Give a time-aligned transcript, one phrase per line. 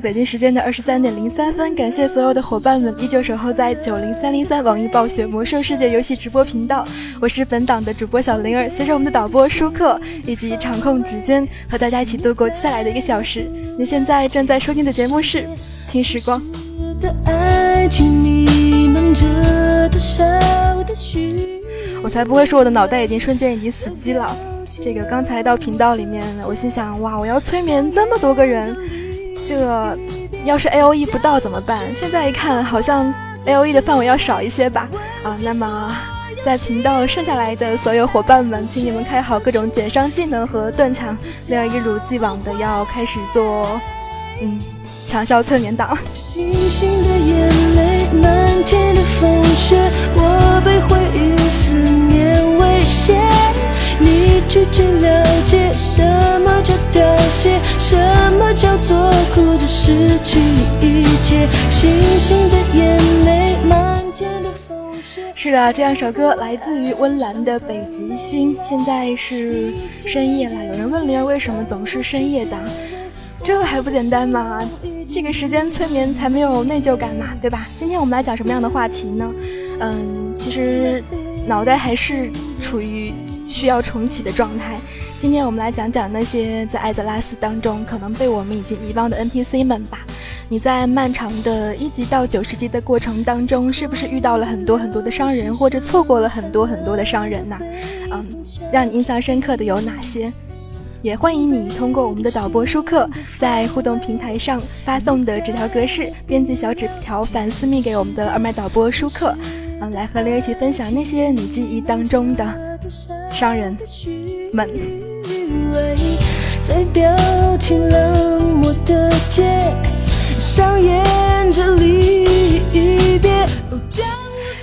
[0.00, 6.86] 北京时间的二十三点零三分，感谢所有的伙伴们依旧守候在九零三零三网易暴雪魔兽世界游戏直播频道。
[7.20, 13.46] 我是本档的主播小灵儿，携手我们的导播舒克以及场控指尖，和大家一起度过接下来的一个小时。
[13.78, 15.38] 你现在正在收听的节目是
[15.90, 16.40] 《听时光》。
[22.02, 24.34] 我才不会说我的脑袋已经瞬间已经死机了。
[24.82, 28.74] 这个刚才到频道里面，我心想哇，我要催眠这么多个人。
[29.42, 29.96] 这
[30.44, 31.94] 要是 A O E 不到怎么办？
[31.94, 33.12] 现在一看，好像
[33.46, 34.88] A O E 的范围要少一些吧。
[35.24, 35.96] 啊，那么
[36.44, 41.16] 在频道剩下来的所有伙伴们，请你们开好各种减伤技能和盾墙，
[41.48, 43.80] 那样一如既往的要开始做，
[44.40, 44.58] 嗯，
[45.06, 45.96] 强效催眠档。
[46.14, 49.76] 星星的眼泪，漫天的风雪，
[50.14, 52.49] 我被回忆思念。
[54.50, 56.02] 你究竟了解什
[56.40, 57.56] 么叫凋谢？
[57.78, 57.96] 什
[58.32, 60.40] 么叫做哭着失去
[60.82, 61.46] 一切？
[61.68, 61.88] 星
[62.18, 65.22] 星的眼泪，漫天的风雪。
[65.36, 68.56] 是的，这样首歌来自于温岚的《北极星》。
[68.60, 72.58] 现在是深夜了，有人问灵儿为什么总是深夜档？
[73.44, 74.58] 这还不简单吗？
[75.12, 77.68] 这个时间催眠才没有内疚感嘛，对吧？
[77.78, 79.32] 今天我们来讲什么样的话题呢？
[79.78, 81.04] 嗯，其实
[81.46, 82.28] 脑袋还是
[82.60, 83.14] 处于。
[83.50, 84.78] 需要重启的状态。
[85.18, 89.98] 今天我们来讲讲那些在艾泽拉斯当中可能被我们已经遗忘的 NPC 们吧。
[90.48, 97.56] 你在漫长的一级到九十级的过程当中，是不是遇到了很多很多的商人，或者错过了很多很多的商人呢？
[98.10, 98.26] 嗯，
[98.72, 100.32] 让你印象深刻的有哪些？
[101.02, 109.34] 也欢迎你通过我们的导播舒克在互动平台上发送的纸条格式编辑小纸条反私密给我们的二麦导播舒克，
[109.80, 112.69] 嗯，来和灵儿一起分享那些你记忆当中的。
[113.40, 113.74] 商人
[114.52, 114.68] 们。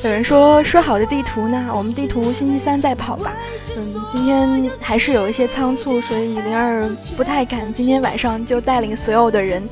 [0.03, 1.71] 有人说说好的地图呢？
[1.74, 3.33] 我们地图星期三再跑吧。
[3.75, 6.88] 嗯，今天还是有一些仓促，所以灵儿
[7.18, 9.63] 不太敢今天晚上就带领所有的人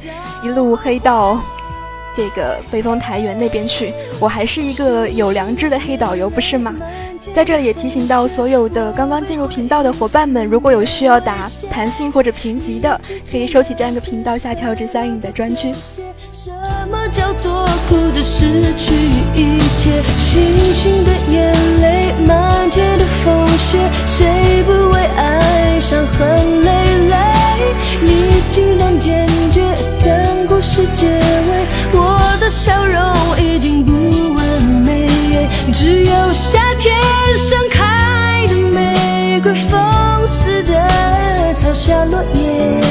[0.44, 1.40] 一路黑到。
[2.16, 6.74] 这个北风台原那边去，我还是一个有良知的黑导游，不是吗？
[7.34, 15.72] 在这里也提醒到所有的刚刚进入频道的伙伴们，如果有需要打弹性或者评级的，可以收起这样一个频道下跳至相应的专区。
[16.90, 18.46] 么叫做哭着失
[18.78, 18.94] 去
[19.34, 20.02] 一切？
[20.18, 21.52] 星星的眼
[21.82, 26.72] 泪，漫天的风雪，谁不为爱伤痕累
[27.10, 27.16] 累？
[28.02, 29.62] 你竟然坚决
[30.68, 33.94] 是结尾，我的笑容已经不
[34.34, 35.08] 完美，
[35.72, 37.00] 只有夏天
[37.38, 40.74] 盛开的玫瑰，放肆的
[41.56, 42.82] 嘲笑落叶，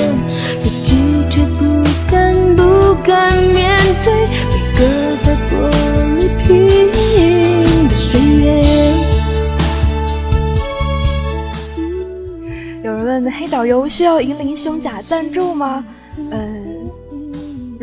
[0.61, 4.15] 自己却不敢不敢面对
[4.49, 5.69] 每个在过
[6.17, 8.63] 你瓶的岁月。
[12.85, 15.85] 有人问黑导游需要银鳞胸甲赞助吗？
[16.17, 16.54] 嗯，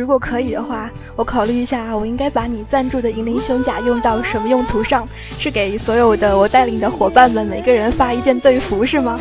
[0.01, 5.07] 如果可以的话，我考虑一下，我应该把你赞助的银鳞胸甲用到什么用途上？
[5.37, 9.19] 是给所有的我带领的伙伴们每个人发一件队服是吗？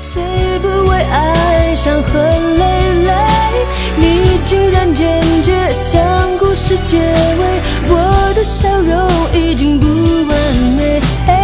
[0.00, 0.22] 谁
[0.62, 2.64] 不为爱伤痕累
[3.04, 3.12] 累？
[3.98, 7.60] 你竟然坚决将故事结尾，
[7.90, 9.06] 我的笑容
[9.38, 10.34] 已经不完
[10.78, 11.43] 美。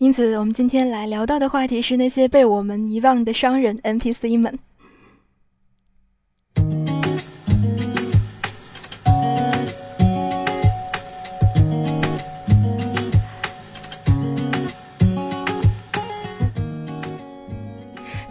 [0.00, 4.56] 因此，我们今天来聊到的话题是那些被我们遗忘的商人 NPC 们。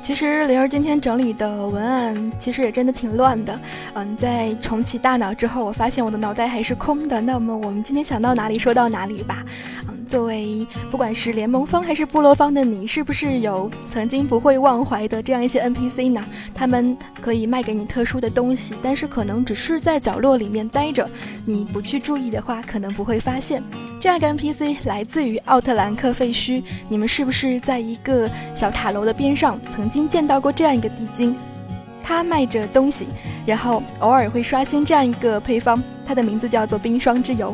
[0.01, 3.59] 其实灵儿今天整理的文案其实也真的挺乱的，
[3.93, 7.19] 嗯，在重启大脑之后，我发现我的脑袋还是空的。
[7.19, 9.45] 那么我们今天想到哪里说到哪里吧。
[9.89, 16.23] 嗯，作为不管是联盟方还是部落方的你，是不是有曾经不会忘怀的这样一些 NPC 呢？
[16.55, 21.07] 他们可以卖给你特殊的东西，但是可能只是在角落里面待着，
[21.45, 23.61] 你不去注意的话，可能不会发现。
[23.99, 31.35] 这样一个 NPC 来自于奥特兰克废墟，你们是不是在一个小塔楼的边上曾经见到过这样一个地精？
[32.03, 33.05] 他卖着东西，
[33.45, 37.53] 然后偶尔会刷新这样一个配方，它的名字叫做冰霜之油。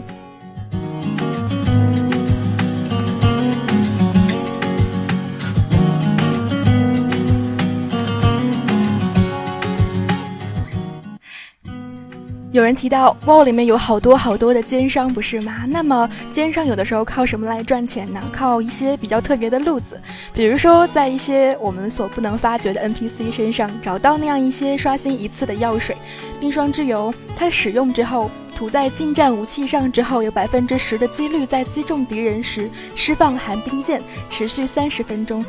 [12.54, 15.66] 有人提到 WoW 里面有好多好多的奸商，不是吗？
[15.68, 18.22] 那么奸商有的时候靠什么来赚钱呢？
[18.32, 20.00] 靠一些比较特别的路子，
[20.32, 25.98] 比如说在一些我们所不能发掘的 NPC 身上找到那样一些刷新一次的药水，
[26.40, 27.12] 冰霜之油。
[27.36, 35.44] 它使用之后涂在近战武器上之后，有百分之十的几率在击中敌人时释放寒冰箭，持续三十分钟。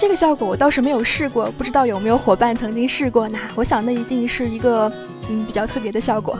[0.00, 3.38] 这个效果我倒是没有试过，不知道有没有伙伴曾经试过呢？
[3.54, 4.90] 我想那一定是一个。
[5.28, 6.38] 嗯，比较特别的效果。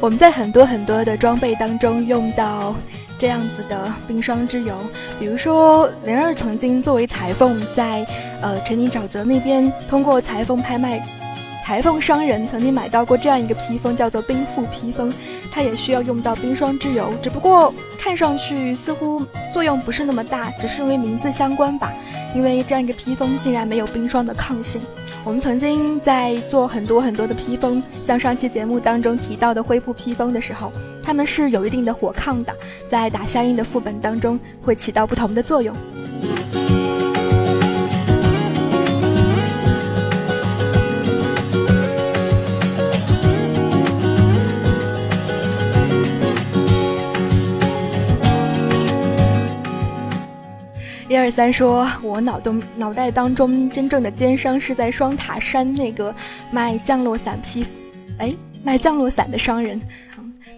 [0.00, 2.74] 我们在很多很多的装备当中用到
[3.20, 4.74] 这样子的冰霜之油，
[5.18, 8.06] 比如说灵儿曾经作为裁缝，在
[8.40, 11.06] 呃陈宁沼泽那边通过裁缝拍卖。
[11.62, 15.12] 裁缝商人曾经买到过这样一个披风，叫做冰覆披风，
[15.52, 19.22] 它也需要用到冰霜之油，只不过看上去似乎
[19.52, 21.92] 作用不是那么大，只是因为名字相关吧。
[22.34, 24.80] 因为这样一个披风竟然没有冰霜的抗性。
[25.24, 30.72] 我们曾经在做很多很多的披风，像上期节目当中提到的灰布披风的时候，
[31.10, 32.54] 它们是有一定的火抗的，
[32.88, 35.74] 在打相应的副本当中会起到不同的作用。
[51.08, 56.14] 一二三，说我脑洞脑袋当中真正的奸商是在双塔山那个
[56.52, 57.66] 卖降落伞披，
[58.18, 59.80] 哎，卖降落伞的商人，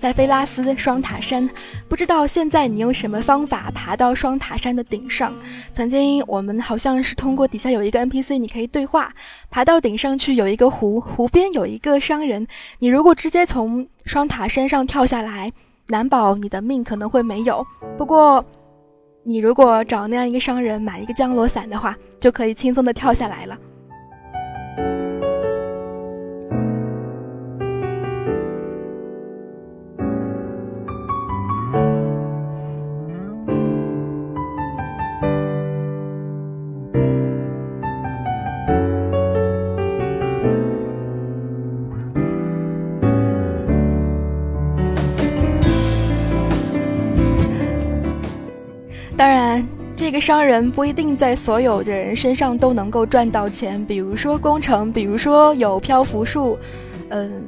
[0.03, 1.49] 在菲拉斯双塔山，
[1.89, 5.33] 不知道现在你用什么方法爬到双塔山的顶上？
[5.73, 9.15] 曾经我们好像是通过底下有一个 NPC，你可以对话，
[9.49, 12.45] 爬到顶上去有一个湖，湖边有一个商人，
[12.81, 15.53] 你如果直接从双塔山上跳下来，
[15.87, 17.65] 难保你的命可能会没有。
[17.97, 18.45] 不过。
[19.25, 23.57] 你如果找那样一个商人买一个降落伞的话，就可以轻松的跳下来了。
[50.23, 53.85] 商人不一定在所有的人身上都能够赚到钱。
[53.85, 56.57] 比如说工程，比如说有漂浮术，
[57.09, 57.43] 嗯，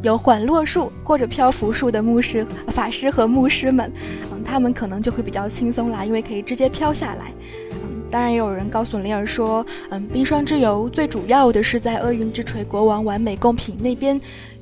[0.00, 3.92] 有缓落术或者漂浮术的牧师、法师和牧师们，
[4.30, 7.32] 嗯，他们可能就会比较轻松啦，因为可以直接飘下来。
[7.72, 14.20] 嗯，当然也有人告诉灵儿说，嗯，冰霜之游最主要的是在厄运之锤国王完美贡品那边。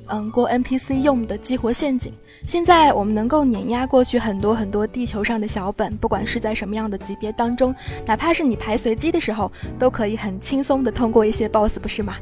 [0.08, 2.12] 嗯，过 NPC 用的激活陷阱。
[2.46, 7.74] 现在我们能够碾压过去很多很多地球上的小本，不管是在什么样的级别当中，
[8.06, 12.16] 哪怕是你排随机的时候，都可以很轻松的通过一些 BOSS，不是吗？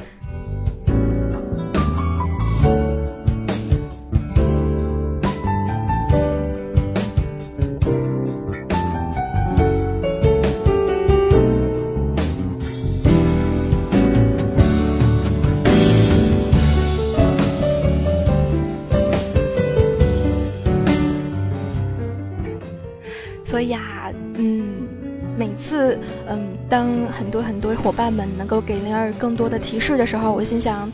[26.68, 30.90] 当很多很多伙伴们能够给灵儿更多的提示的时候，我心想，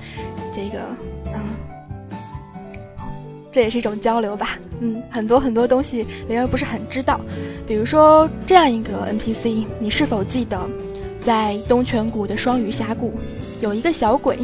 [0.53, 0.79] 这个，
[1.33, 1.41] 嗯，
[3.51, 4.59] 这也是一种交流吧。
[4.81, 7.21] 嗯，很多很多东西灵儿不是很知道，
[7.67, 10.61] 比如说这样一个 NPC，你是否记得，
[11.23, 13.15] 在东泉谷的双鱼峡谷
[13.61, 14.39] 有一个小鬼，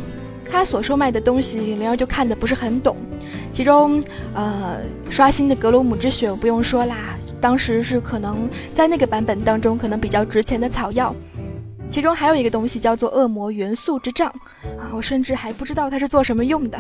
[0.50, 2.96] 他所售卖的东西灵儿就看的不是很懂，
[3.52, 4.02] 其中，
[4.34, 4.78] 呃，
[5.10, 7.18] 刷新的格鲁姆之血我不用说啦。
[7.40, 11.14] 当时是可能在那个版本当中，可能比较值钱的草药，
[11.90, 14.28] 其中还有一个东西叫做恶魔元素之杖，
[14.78, 16.78] 啊，我甚至还不知道它是做什么用的。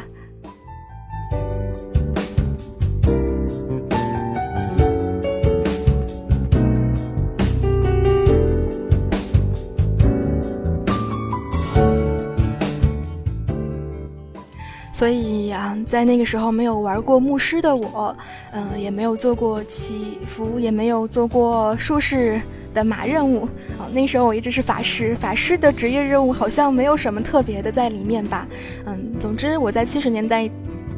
[14.98, 18.16] 所以啊，在那个时候没有玩过牧师的我，
[18.50, 22.40] 嗯，也没有做过祈福，也没有做过术士
[22.74, 23.44] 的马任务
[23.78, 23.86] 啊。
[23.92, 28.44] 那时候我一直是法师，法师的职业任务好像没有什么特别的在里面吧。
[28.86, 30.50] 嗯，总之我在七十年代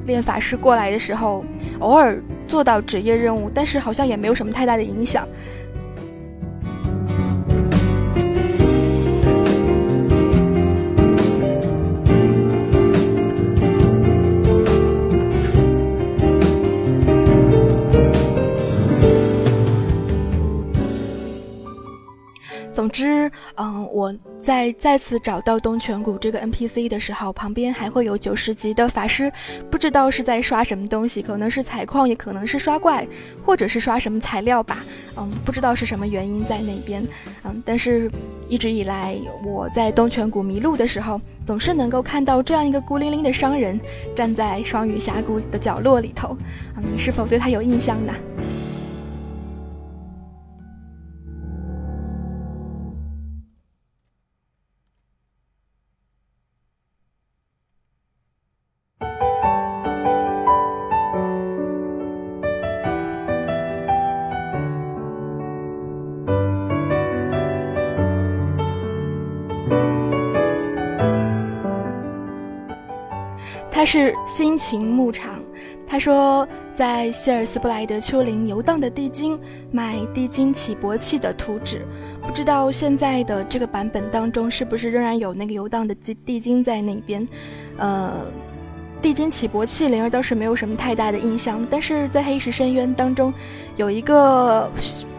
[0.07, 1.45] 练法师过来的时候，
[1.80, 5.28] 偶尔做到职业任务，但是好像也没有什么太大的影响。
[23.00, 29.33] 之，嗯，我在再次找到东泉谷这个 NPC 的时候，旁边还会有九十级的法师，
[29.71, 33.07] 不知道是在刷什么东西，可能是采矿，也可能是刷怪，
[33.42, 34.85] 或者是刷什么材料吧。
[35.16, 37.02] 嗯，不知道是什么原因在那边。
[37.45, 38.11] 嗯，但是
[38.49, 39.16] 一直以来
[39.47, 43.80] 我在东泉谷迷路的时候，总是能够看到这样一个孤零零的商人
[44.14, 46.37] 站在双鱼峡谷的角落里头。
[46.76, 48.12] 嗯，你是否对他有印象呢？
[73.80, 75.40] 他是辛勤牧场。
[75.88, 79.40] 他说，在希尔斯布莱德丘陵游荡的地精
[79.72, 81.87] 卖地精起搏器的图纸，
[82.20, 87.26] 不知道现在的这个版本当中是不是仍然有那个游荡的地地精在那边。
[87.78, 88.26] 呃，
[89.00, 93.32] 地精起搏器灵儿倒是没有什么太大的印象，但是在黑石深渊当中
[93.78, 94.70] 有一个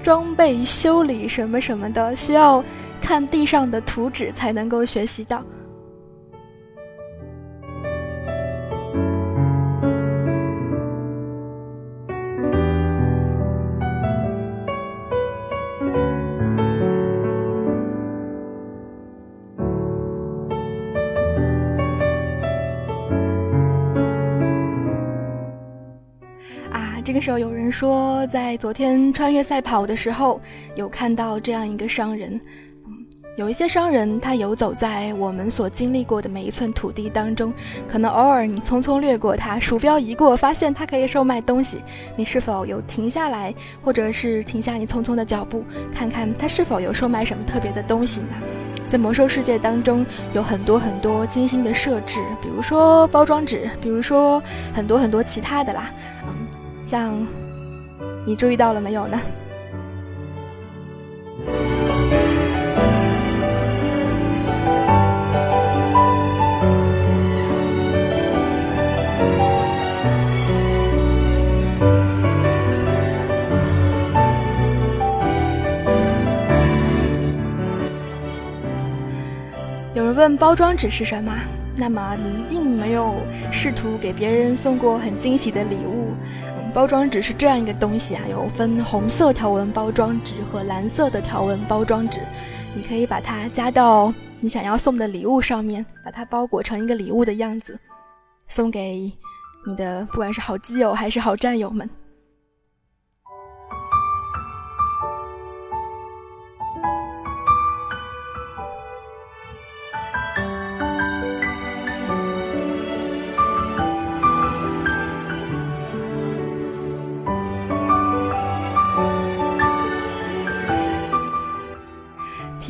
[0.03, 2.63] 装备修理什么什么的，需要
[3.01, 5.43] 看地上的图纸才能够学习到。
[27.21, 30.41] 时候有人说，在昨天穿越赛跑的时候，
[30.75, 32.41] 有看到这样一个商人。
[33.37, 37.53] 有一些商人，他游走在我们所经历过的每一寸土地当中，
[37.89, 41.77] 可能偶尔你匆匆掠过他，鼠标一过，发现他可以售卖东西，
[42.17, 45.63] 你是否有停下来，或者是停下你匆匆的脚步，
[45.95, 48.27] 看看他是否有售卖什么特别的东西呢？
[48.89, 55.89] 在魔兽世界当中，有很多很多精心的设置，比如说包装纸，比如说很多很多其他的啦，
[56.27, 56.50] 嗯。
[56.83, 57.25] 像，
[58.25, 59.19] 你注意到了没有呢？
[79.93, 81.31] 有人问包装纸是什么？
[81.75, 83.15] 那么你一定没有
[83.51, 86.11] 试图给别人送过很惊喜的礼物。
[86.73, 92.21] 包装纸是这样一个东西啊，有分红色条纹包装纸和蓝色的条纹包装纸，
[92.73, 97.77] 你可以把它加到你想要送的礼物上面，把它包裹成一个礼物的样子，
[98.47, 99.11] 送给
[99.67, 101.89] 你的不管是好基友还是好战友们。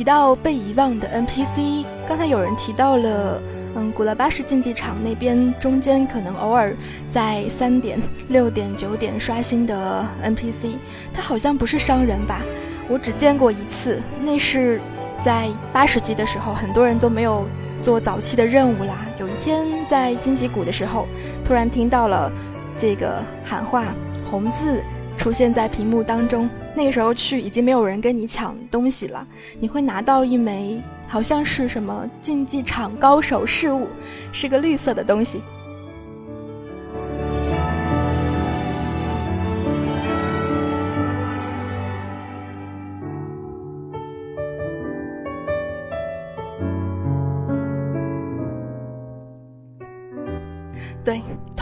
[0.02, 3.40] 提到被遗忘的 NPC，刚才有人提到了，
[3.76, 6.74] 嗯，古拉巴什竞技场那边中间可能偶尔
[7.08, 10.72] 在三点、六点、九点刷新的 NPC，
[11.14, 12.42] 他好像不是商人吧？
[12.88, 14.80] 我只见过一次，那是
[15.22, 17.46] 在八十级的时候，很多人都没有
[17.80, 19.06] 做早期的任务啦。
[19.20, 21.06] 有一天在荆棘谷的时候，
[21.44, 22.28] 突然听到了
[22.76, 23.94] 这个喊话，
[24.28, 24.82] 红字
[25.16, 26.50] 出现在屏幕当中。
[26.74, 29.26] 那个时候去，已经没有人跟你抢东西了。
[29.60, 33.88] 你会拿到一枚，好像是什么竞技场高手饰物，
[34.32, 35.42] 是个绿色的东西。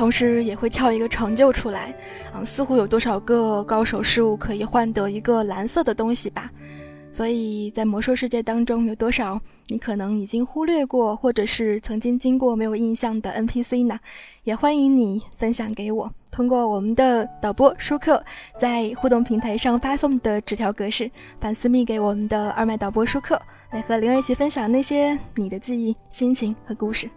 [0.00, 1.94] 同时也会跳一个成就出来，
[2.34, 6.50] 嗯，似乎有多少个高手事物可以换得一个蓝色的东西吧？
[7.10, 14.00] 所以在魔兽世界当中，有多少你可能已经忽略过，或者是曾经经过没有印象的 NPC 呢？
[14.44, 18.24] 也欢迎你分享给我，通过我们的导播舒克
[18.58, 23.38] 在互动平台上发送的纸条格式，反私密给我们的二麦导播舒克，
[23.70, 27.10] 来和灵儿一起分享那些你的记忆、心情和故事。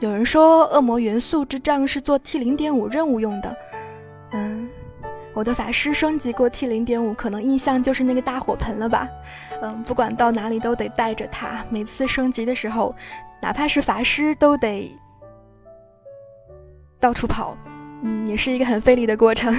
[0.00, 3.56] 有人说恶魔元素之杖是做 T 零点五任务用的，
[4.32, 4.68] 嗯，
[5.34, 9.08] 我的法师升级过 T 零点五，可能印象就是那个大火盆了吧。
[9.62, 12.94] 嗯，不管到哪里都得带着它，每次升级的时候，
[13.42, 14.96] 哪怕是法师都得
[17.00, 17.56] 到处跑，
[18.02, 19.56] 嗯，也是一个很费力的过程。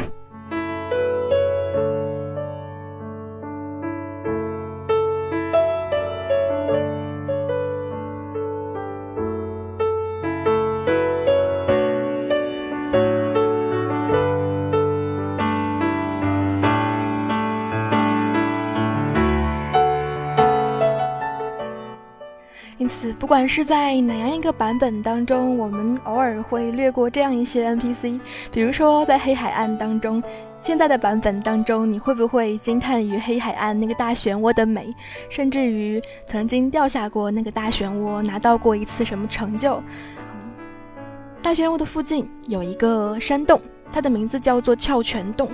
[23.30, 28.20] 不管是在哪样一个版本当中，我们偶尔会略过这样一些 NPC，
[28.52, 30.20] 比如说在黑海岸当中，
[30.64, 34.92] 现在的版本当中，你会不会惊叹于黑海岸那个大漩涡的美，
[35.30, 39.80] 甚至于曾经掉下过那个大漩涡，拿到过一次什么成就？
[41.44, 43.62] 大漩涡的附近有一个山洞，
[43.94, 45.52] 它的名字叫做翘泉洞。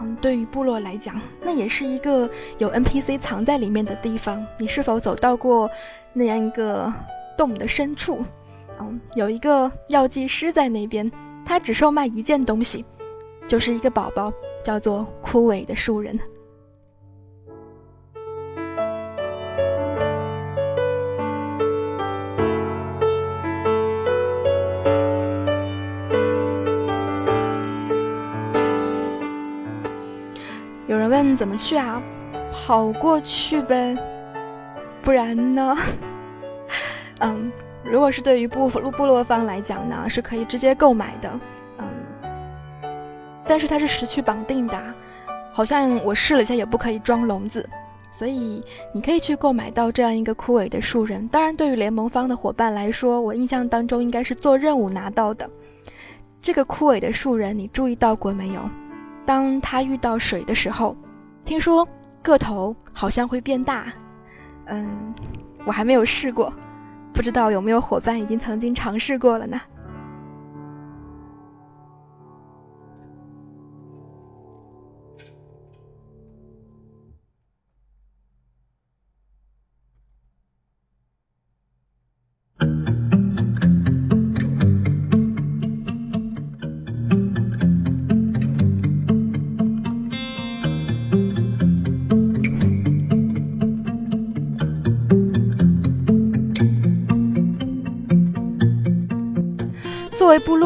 [0.00, 4.44] 嗯，对于部落来讲，那也是一个有 NPC 藏在里面的地方。
[4.58, 5.70] 你是否走到过
[6.12, 6.92] 那样一个
[7.36, 8.24] 洞的深处？
[8.80, 11.10] 嗯，有一个药剂师在那边，
[11.44, 12.84] 他只售卖一件东西，
[13.46, 14.32] 就是一个宝宝，
[14.64, 16.18] 叫做枯萎的树人。
[31.10, 32.00] 问怎么去啊？
[32.52, 33.96] 跑过去呗，
[35.02, 35.76] 不然呢？
[37.20, 37.52] 嗯，
[37.84, 41.30] 如果是对于部落部落方来讲呢，是可以直接购买的。
[41.78, 41.86] 嗯，
[43.44, 44.80] 但是它是时区绑定的，
[45.52, 47.68] 好像我试了一下也不可以装笼子，
[48.10, 51.26] 所以你可以去购买到这样一个枯萎的树人。
[51.28, 55.48] 当然，对于联盟方的伙伴来说，我印象当中应该是做任务拿到的。
[56.40, 58.60] 这个枯萎的树人，你注意到过没有？
[59.30, 60.96] 当他遇到水的时候，
[61.44, 61.86] 听说
[62.20, 63.86] 个头好像会变大。
[64.66, 65.14] 嗯，
[65.64, 66.52] 我还没有试过，
[67.12, 69.60] 不知道有没有伙伴已经曾经尝试过了呢？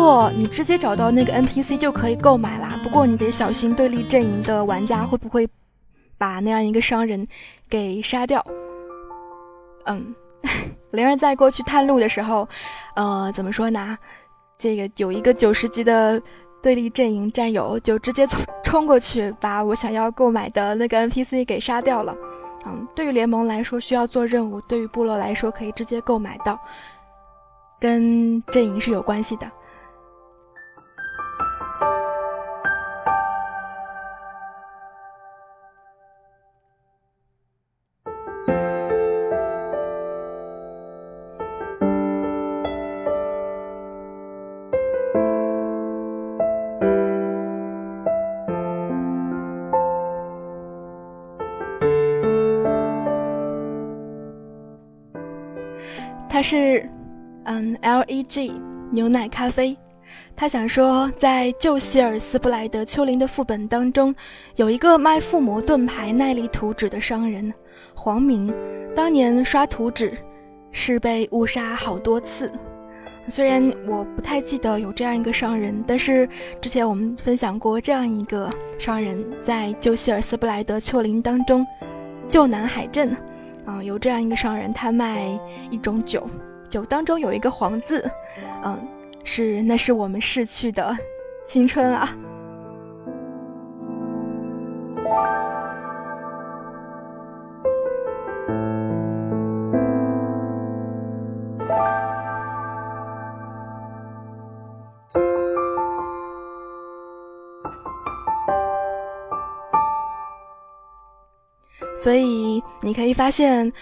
[0.05, 2.79] 作为部落，你直接找到那个 NPC 就可以购买啦。
[2.83, 5.49] 不过你得小心对立阵营的玩家会不会
[6.19, 7.27] 把那样一个商人
[7.71, 8.45] 给杀掉。
[9.87, 10.14] 嗯，
[10.93, 12.47] 灵儿在过去探路的时候，
[12.97, 13.97] 呃，怎么说呢？
[14.59, 16.21] 这个有一个九十级的
[16.62, 22.14] 对立阵营战友就直接冲冲过去，把我想要购买的那个 NPC 给杀掉了。
[22.67, 26.61] 嗯，对于联盟来说需要做任务，对于部落来说可以直接购买到。
[27.81, 29.51] 跟阵营是有关系的。
[56.44, 56.87] 是。
[57.46, 58.52] 嗯，L.E.G
[58.90, 59.76] 牛奶咖啡，
[60.35, 64.14] 他想说，在旧希尔斯布莱德丘陵的副本当中，
[64.57, 67.52] 有一个卖附魔盾牌耐力图纸的商人
[67.94, 68.50] 黄明，
[68.96, 70.16] 当年刷图纸
[70.70, 72.50] 是被误杀好多次。
[73.28, 76.26] 虽然我不太记得有这样一个商人，但是
[76.62, 81.66] 之前我们分享过这样一个商人，在旧希尔斯布莱德丘陵当中，
[82.26, 83.14] 旧南海镇
[83.66, 85.27] 啊，有这样一个商人，他卖
[85.70, 86.27] 一种酒。
[86.68, 88.05] 酒当中有一个“黄”字，
[88.64, 88.77] 嗯，
[89.22, 90.96] 是那是我们逝去的
[91.44, 92.09] 青春啊。
[112.05, 113.73] 所以你可以发现，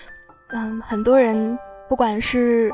[0.50, 1.58] 嗯，很多人。
[1.88, 2.72] 不管是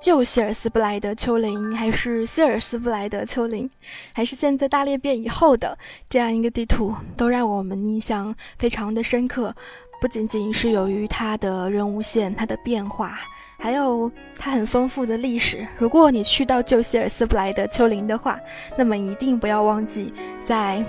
[0.00, 3.68] 旧希尔斯布莱德丘陵，还是希尔斯布莱德丘陵，
[4.14, 5.76] 还是现在大裂变以后的
[6.08, 9.52] 这样一个地图，都让我们印象非常的深刻。
[10.00, 13.18] 不仅仅是由于它的任务线、它的变化，
[13.58, 15.66] 还有它很丰富的历史。
[15.76, 18.38] 如果你去到旧希尔斯布莱德丘陵的话，
[18.78, 20.82] 那么一定不要忘记在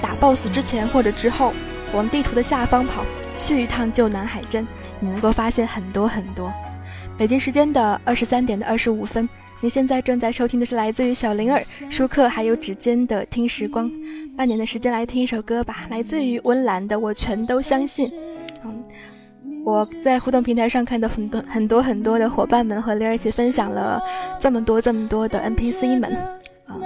[0.00, 1.52] 打 BOSS 之前或者之后，
[1.92, 3.04] 往地图的下方跑，
[3.36, 4.66] 去一趟救南海镇，
[5.00, 6.52] 你能够发现很多很多。
[7.18, 9.28] 北京时间的二十三点的二十五分，
[9.60, 13.90] 你现在正在收听的是来自于小灵儿、舒克还有指尖的《听时光》。
[14.36, 18.08] 半年的时间来听一首歌吧，来自于温岚的《我全都相信》。
[18.64, 18.82] 嗯，
[19.62, 24.00] 我在互动平台上看到很多很多很多的伙伴们和灵儿一起分享了
[24.40, 26.16] 这么多这么多的 NPC 们，
[26.68, 26.80] 嗯，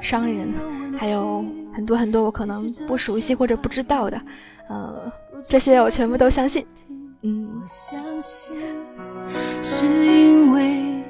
[0.00, 0.54] 商人，
[0.96, 4.20] 还有很多很多我可能不熟悉或者不知道的，
[4.68, 5.12] 呃，
[5.48, 6.64] 这些我全部都相信。
[7.22, 8.56] 嗯，我相信
[9.62, 11.01] 是因为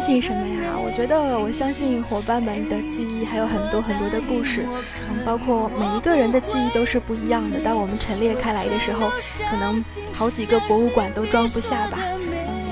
[0.00, 0.72] 相信什么呀？
[0.82, 4.66] 我觉得我相信伙伴们的记忆还有很多很多的故事，
[5.10, 7.60] 嗯，包括每一个人的记忆都是不一样的。
[7.60, 9.10] 当我们陈列开来的时候，
[9.50, 9.78] 可能
[10.14, 11.98] 好几个博物馆都装不下吧。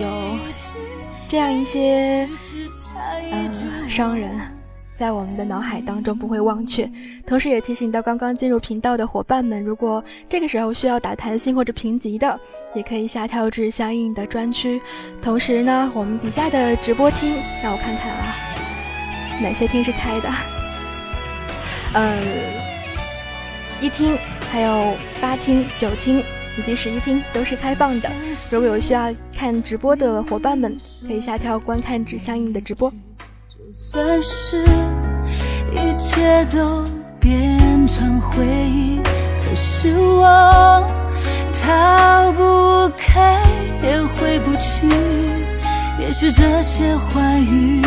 [0.01, 0.39] 有
[1.29, 2.27] 这样一些
[3.31, 4.31] 嗯商人，
[4.99, 6.91] 在我们的脑海当中不会忘却。
[7.25, 12.39] 同时也提醒到刚刚进入频道的伙伴们，如果这个时候需要打弹性或者评级的。
[12.75, 14.79] 也可以下跳至相应的专区，
[15.23, 18.35] 同时呢，我们底下的直播厅，让我看看啊，
[19.43, 20.29] 哪些厅是开的？
[21.95, 22.21] 呃，
[23.81, 24.19] 一厅、
[24.53, 26.23] 还有八厅、九厅
[26.59, 28.13] 以及十一厅都是开放的。
[28.53, 32.93] 如果有需要看直播的伙伴们，可以下跳观看至相应的直播。
[33.69, 34.65] 就算是
[35.73, 36.83] 一切都
[37.21, 40.83] 变成回忆可是我。
[41.53, 43.43] 逃不开，
[43.83, 44.89] 也回不去。
[46.01, 47.83] 也许这些话语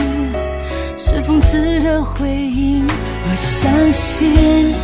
[1.00, 2.86] 是讽刺的回应。
[2.88, 4.76] 我相信，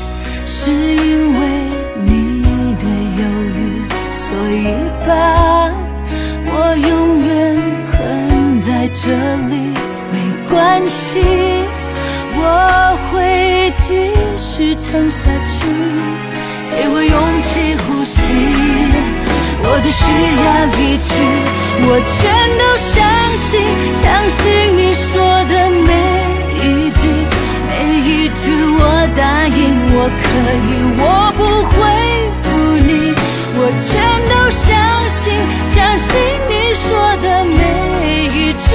[0.48, 1.70] 是因为
[2.06, 2.42] 你
[2.74, 2.86] 的
[3.22, 4.74] 犹豫，所以
[5.06, 5.70] 把
[6.50, 7.56] 我永远
[7.92, 9.12] 困在这
[9.48, 9.87] 里。
[10.58, 11.22] 关系，
[12.34, 15.68] 我会继续撑下去。
[16.72, 18.18] 给我勇气呼吸，
[19.62, 20.50] 我只需要
[20.82, 21.14] 一句，
[21.86, 22.18] 我全
[22.58, 22.98] 都相
[23.46, 23.62] 信，
[24.02, 24.42] 相信
[24.76, 25.06] 你说
[25.46, 25.54] 的
[25.86, 25.94] 每
[26.58, 27.06] 一句，
[27.70, 27.70] 每
[28.02, 28.42] 一句
[28.80, 28.82] 我
[29.16, 29.62] 答应，
[29.94, 30.26] 我可
[30.66, 31.06] 以，我
[31.38, 31.40] 不
[31.70, 31.78] 会
[32.42, 32.46] 负
[32.82, 33.14] 你，
[33.60, 33.94] 我全
[34.26, 34.66] 都相
[35.08, 35.38] 信，
[35.76, 36.10] 相信
[36.50, 36.90] 你说
[37.22, 38.74] 的每一句，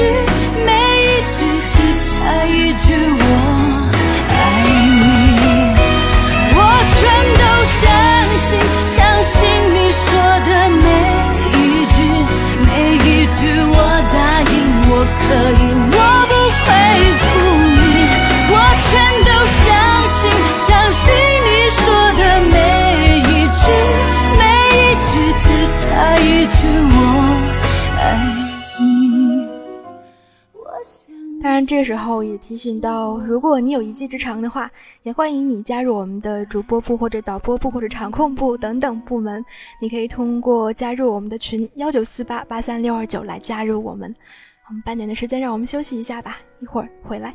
[31.73, 34.71] 这个时候也提醒到，如果你有一技之长的话，
[35.05, 39.43] 也欢迎你加入我们的主播部或者导播部或者场控部等等部门。
[39.81, 44.15] 你可以通过加入我们的群幺九四八八三六二九来加入我们。
[44.69, 47.35] 我们半年的时间，让我们休息一下吧，一会儿回来。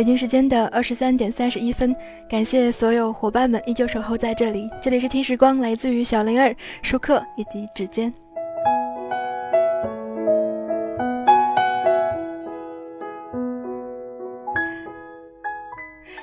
[0.00, 1.94] 北京时间的二十三点三十一分，
[2.26, 4.66] 感谢所有伙伴们依旧守候在这里。
[4.80, 8.10] 这里是听时光，来自于小灵儿、舒克以及指尖。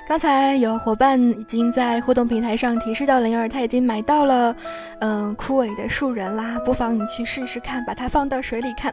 [0.08, 4.56] 刚才有伙伴已经在互动平台上提示到灵儿，他已经买到了，
[5.00, 8.90] 嗯，枯萎的树人啦，不妨你去试试看，把它放到水里看，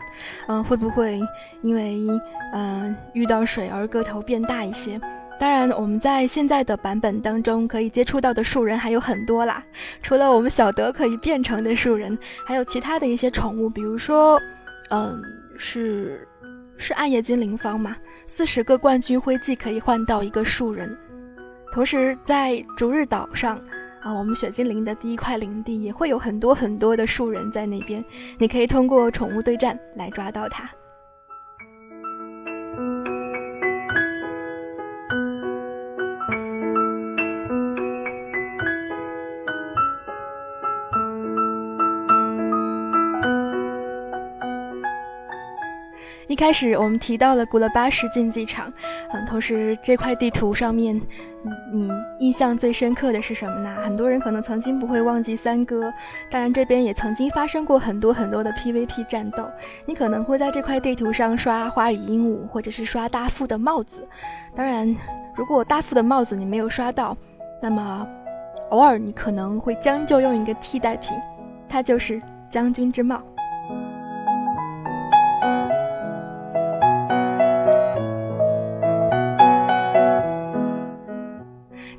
[0.48, 1.20] 嗯，会不会
[1.62, 2.04] 因为
[2.52, 5.00] 嗯遇到水而个头变大一些？
[5.38, 9.62] 当然，我们在现在的版本当中可以接触到的树人还有很多啦，
[10.02, 14.40] 除了我们小德可以变成的树人，还有其他的一些宠物，比如说，
[14.90, 15.22] 嗯，
[15.56, 16.26] 是
[16.76, 17.96] 是暗夜精灵方嘛，
[18.26, 20.96] 四十个冠军徽记可以换到一个树人。
[21.74, 23.60] 同时，在逐日岛上，
[24.00, 28.02] 啊，我们雪精灵的第一块领地也会有很多很多的树人在那边，
[28.38, 30.70] 你可以通过宠物对战来抓到它。
[46.34, 48.66] 一开始我们提到了古勒巴什竞技场，
[49.12, 51.00] 嗯，同时这块地图上面，
[51.72, 53.72] 你印象最深刻的是什么呢？
[53.84, 55.94] 很多人可能曾经不会忘记三哥，
[56.28, 59.48] 当然这边也曾经发生过很多很多的 PVP 战斗。
[59.86, 64.04] 你可能会在这块地图上刷花语鹦鹉，或者是刷大副的帽子。
[64.56, 64.92] 当然，
[65.36, 67.16] 如果大副的帽子你没有刷到，
[67.62, 68.04] 那么
[68.70, 71.16] 偶尔你可能会将就用一个替代品，
[71.68, 73.22] 它就是将军之帽。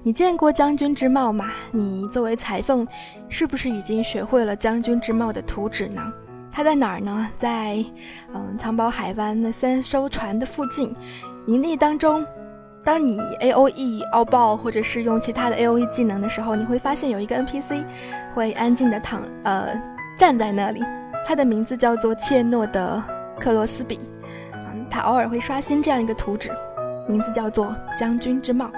[0.06, 1.50] 你见过将军之帽吗？
[1.72, 2.88] 你作为裁缝，
[3.28, 6.13] 是不是已经学会了将军之帽的图纸呢？
[6.52, 7.28] 它在哪儿呢？
[7.39, 7.84] 在
[8.32, 10.94] 嗯藏宝海湾那三艘船的附近，
[11.48, 12.24] 营地当中。
[12.84, 17.84] 当你 A O E 奥爆或者是用其他的 A O E 技能的时候，你会发现有一个 N P C
[18.36, 19.74] 会安静的躺呃
[20.20, 20.84] 站在那里，
[21.26, 23.04] 他的名字叫做切诺的
[23.39, 24.00] 克罗斯比，
[24.54, 26.52] 嗯，他偶尔会刷新这样一个图纸，
[27.10, 28.70] 名字叫做将军之帽。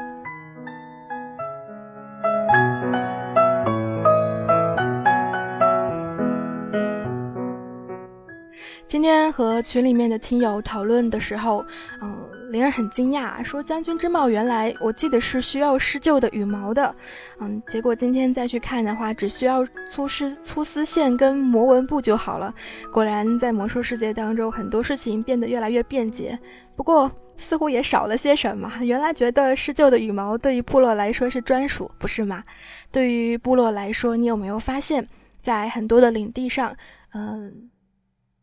[8.87, 11.63] 今天和群里面的听友讨论的时候，
[12.01, 16.95] 嗯，灵儿很惊讶，说将军之帽原来我记得是需要施救的羽毛的，
[17.39, 22.53] 嗯，结果今天再去看的话，只需要粗丝粗丝线跟魔纹布就好了。
[22.93, 26.39] 果然，在魔术世界当中，很多事情变得越来越便捷，
[26.77, 28.71] 不过似乎也少了些什么。
[28.79, 32.41] 原来觉得施救的羽毛对于部落来说是专属，不是吗？
[32.89, 35.05] 对于部落来说，你有没有发现，
[35.41, 36.73] 在很多的领地上，
[37.13, 37.69] 嗯。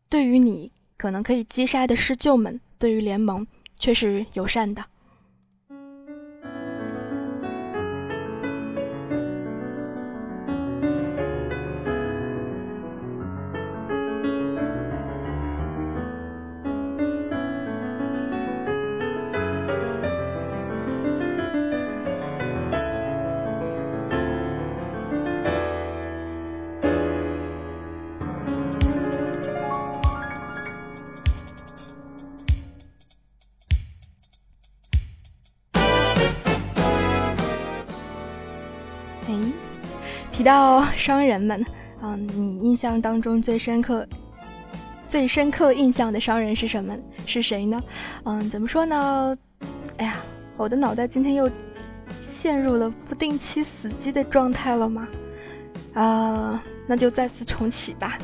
[0.09, 3.45] 对于你可能可以击杀的施救们，对于联盟
[3.77, 4.85] 却是友善的。
[40.45, 41.65] 到商人们，
[42.03, 44.07] 嗯，你印象当中最深刻、
[45.07, 46.95] 最深刻印象的商人是什么？
[47.25, 47.81] 是谁呢？
[48.25, 49.35] 嗯，怎么说呢？
[49.97, 50.17] 哎呀，
[50.55, 51.49] 我的脑袋今天又
[52.31, 55.07] 陷入了不定期死机的状态了吗？
[55.95, 58.19] 啊，那就再次重启吧。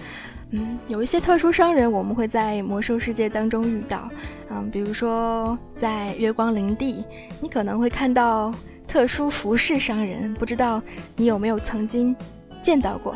[0.52, 4.08] 嗯，有一些特殊商人，我们会在魔兽世界当中遇到。
[4.52, 7.04] 嗯，比如说在月光林地，
[7.42, 8.54] 你可能会看到。
[8.92, 10.84] 特殊服饰商人，不知道
[11.16, 12.14] 你有没有曾经
[12.62, 13.16] 见到过？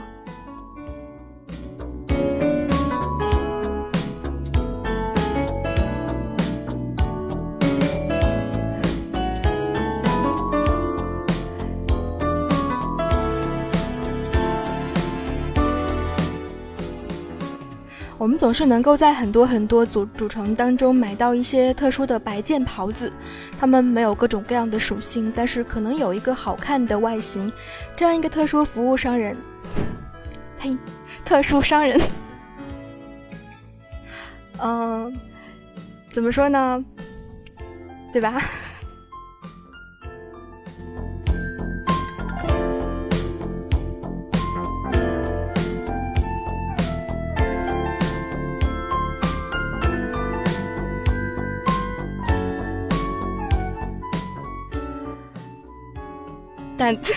[18.25, 23.13] 我们总是能够在很多很多组组成当中买到一些特殊的白剑袍子，
[23.59, 27.53] 它们没有各种各样的属性，但是可能有一个好看的外形。
[27.95, 29.37] 这样一个特殊服务商人，
[30.57, 30.75] 嘿，
[31.23, 32.01] 特殊商人，
[34.57, 35.15] 嗯，
[36.11, 36.83] 怎么说呢？
[38.11, 38.41] 对吧？
[56.85, 56.95] 但。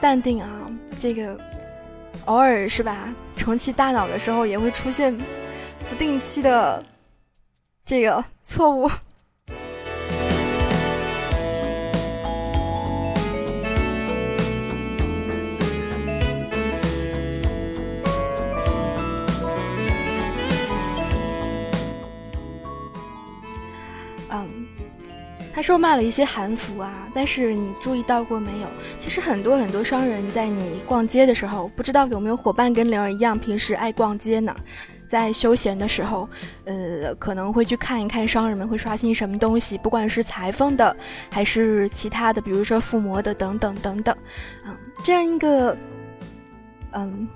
[0.00, 0.66] 淡定啊，
[0.98, 1.38] 这个
[2.24, 3.14] 偶尔是吧？
[3.36, 5.16] 重启大脑的时候也会出现
[5.88, 6.84] 不定期的
[7.84, 8.90] 这个错误。
[25.60, 28.68] 他说骂了一些韩服啊，但是你注意到过没有？
[28.98, 34.56] 其实很多很多商人在你逛街的时候，不知道有没有伙伴跟灵儿一样，平时爱逛街呢？
[35.06, 36.26] 在休闲的时候，
[36.64, 40.96] 呃，可能会去看一看商人们会刷新什么东西，不管是裁缝的，
[41.30, 44.16] 还是其他的，比如说附魔的等等等等。
[44.66, 45.76] 嗯，这样一个，
[46.92, 47.28] 嗯，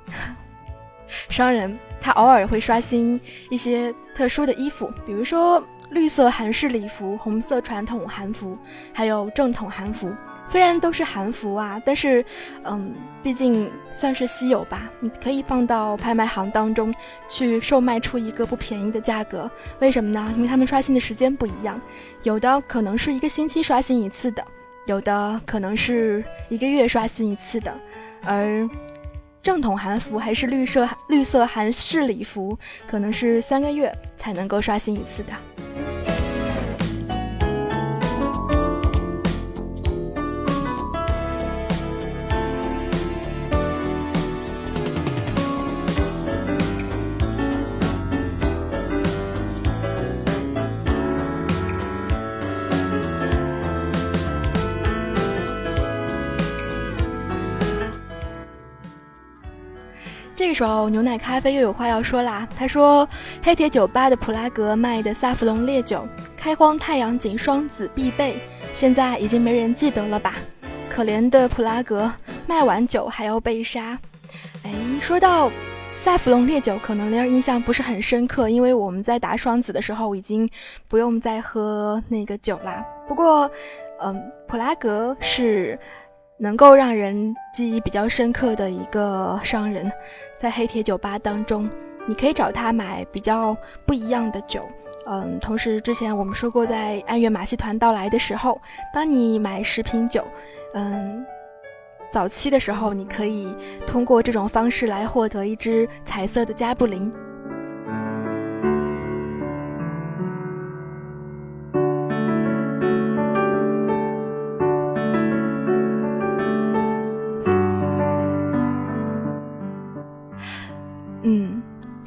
[1.29, 3.21] 商人他偶尔会刷新
[3.51, 5.63] 一些特殊的衣服，比如说。
[5.95, 8.59] 绿色韩式礼服、红色传统韩服，
[8.93, 10.13] 还有正统韩服，
[10.45, 12.23] 虽然都是韩服啊，但是，
[12.65, 12.93] 嗯，
[13.23, 14.91] 毕竟算是稀有吧。
[14.99, 16.93] 你可以放到拍卖行当中
[17.29, 19.49] 去售卖出一个不便宜的价格。
[19.79, 20.33] 为什么呢？
[20.37, 21.81] 因为他们刷新的时间不一样，
[22.25, 24.45] 有的可能是一个星期刷新一次的，
[24.87, 27.73] 有的可能是一个月刷新一次的，
[28.25, 28.69] 而。
[29.45, 35.64] 正统韩服还是绿色绿色韩式礼服，可能是三个月才能够刷新一次的。
[60.55, 62.49] 时候，牛奶咖啡又有话要说啦。
[62.57, 63.07] 他说
[63.43, 68.37] ：“黑铁酒吧的普拉格卖的萨弗隆烈酒，开荒太阳井双子必备，
[68.73, 70.37] 现在已经没人记得了吧？
[70.89, 72.11] 可怜的普拉格，
[72.47, 73.99] 卖完酒还要被杀。”
[74.65, 75.51] 哎，说到
[75.97, 80.49] 萨弗隆烈酒，可能灵儿印象不是很深刻，因为我们在打双子的时候已经
[80.89, 82.85] 不用再喝那个酒啦。
[83.09, 83.51] 不过，
[84.01, 85.79] 嗯，普拉格是。
[86.37, 89.91] 能够让人记忆比较深刻的一个商人，
[90.37, 91.71] 在黑铁酒吧当中，
[92.07, 93.57] 你可以找他买比较
[93.87, 94.63] 不一样的酒。
[95.07, 98.61] 嗯，同时之前我们说过，在暗月马戏团到来的时候，
[98.93, 100.25] 当你买十瓶酒，
[100.73, 101.25] 嗯，
[102.11, 103.55] 早期的时候你可以
[103.87, 107.13] 通过这种方式来获得一支彩色的加布林。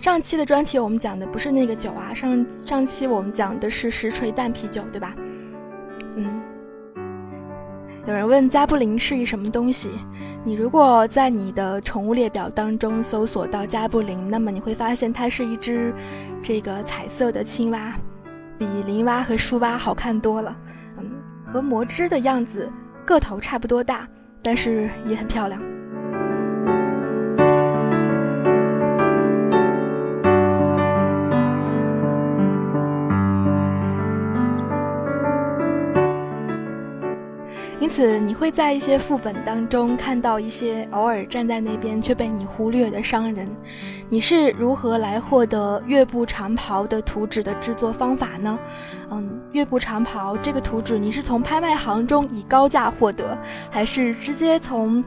[0.08, 5.14] 上期的专题我们讲的不是那个酒啊，上上期我们讲的是实锤淡啤酒，对吧？
[6.16, 6.42] 嗯。
[8.08, 9.90] 有人问加布林是一什么东西？
[10.46, 15.94] 你如果在你的宠物列表当中搜索到加布林，那么你会发现它是一只
[16.42, 17.94] 这个彩色的青蛙，
[18.58, 20.56] 比林蛙和树蛙好看多了。
[21.00, 21.12] 嗯，
[21.52, 22.72] 和魔之的样子
[23.04, 24.08] 个头差不多大，
[24.42, 25.62] 但是也很漂亮。
[37.88, 43.50] 因此，你会在一些副本当中看到一些偶尔站在那边却被你忽略的商人。
[44.10, 48.60] 你是如何来获得月步长袍的图纸的制作方法呢？
[49.10, 53.38] 嗯，月步长袍这个图纸，你是从拍卖行中以高价获得，
[53.72, 55.02] 还是直接从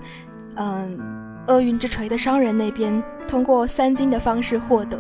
[0.57, 0.99] 嗯
[1.49, 4.99] 厄运之锤的商人那边通过三金的方式获得？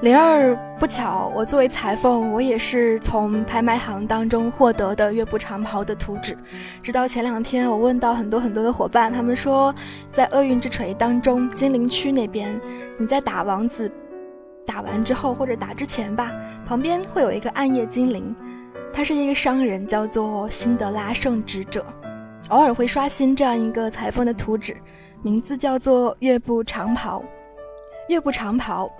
[0.00, 6.34] 灵儿不巧，我作为裁缝，我也是从拍卖行当中获得的月步长袍的图纸。
[6.82, 9.74] 直到前两天，我问到很多很多的伙伴，他们说，
[10.14, 12.58] 在厄运之锤当中精灵区那边，
[12.98, 13.92] 你在打王子
[14.66, 16.32] 打完之后或者打之前吧，
[16.64, 18.34] 旁边会有一个暗夜精灵，
[18.94, 21.84] 他是一个商人，叫做辛德拉圣职者，
[22.48, 24.74] 偶尔会刷新这样一个裁缝的图纸，
[25.20, 27.22] 名字叫做月步长袍。
[28.08, 28.90] 月步长袍，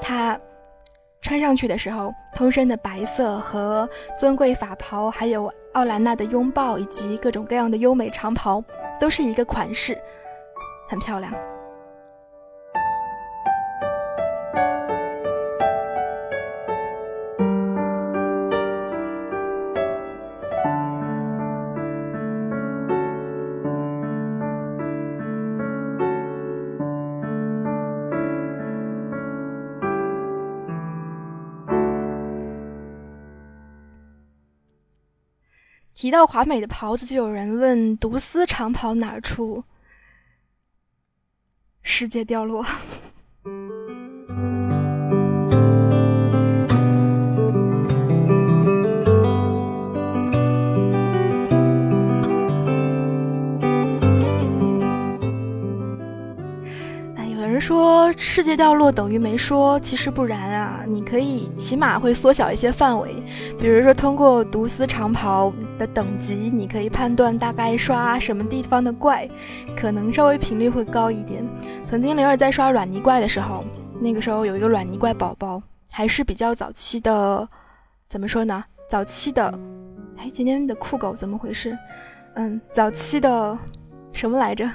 [0.00, 0.38] 他
[1.20, 8.62] 穿上去的时候，通身的白色和尊贵法袍，还有奥兰娜的拥抱以及各种各样的优美长袍，
[9.00, 9.96] 都是一个款式，
[10.88, 11.32] 很漂亮。
[36.12, 39.64] 提到华美的袍子，就有人问独丝长袍哪儿出？
[41.82, 42.62] 世界掉落。
[57.58, 60.82] 说世界掉落等于没说，其实不然啊！
[60.84, 63.14] 你可以起码会缩小一些范围，
[63.56, 65.52] 比如说通过独丝长袍
[65.82, 69.28] 的等级，你可以判断大概刷什么地方的怪，
[69.76, 71.44] 可能稍微频率会高一点。
[71.88, 73.64] 曾经灵儿在刷软泥怪的时候，
[74.00, 75.60] 那个时候有一个软泥怪宝宝，
[75.90, 77.48] 还是比较早期的，
[78.08, 78.64] 怎么说呢？
[78.88, 79.58] 早期的，
[80.18, 81.76] 哎，今天的酷狗怎么回事？
[82.36, 83.58] 嗯，早期的
[84.12, 84.70] 什么来着？